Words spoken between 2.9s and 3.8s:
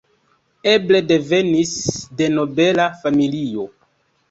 familio.